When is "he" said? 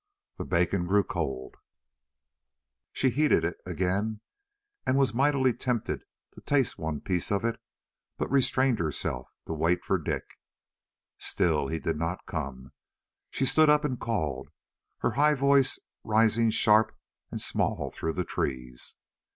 11.67-11.77